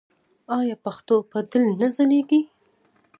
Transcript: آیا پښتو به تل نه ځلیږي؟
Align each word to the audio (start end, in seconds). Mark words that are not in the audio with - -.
آیا 0.57 0.75
پښتو 0.85 1.15
به 1.29 1.39
تل 1.51 1.63
نه 1.79 1.87
ځلیږي؟ 1.95 2.41